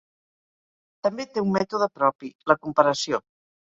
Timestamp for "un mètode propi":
1.45-2.35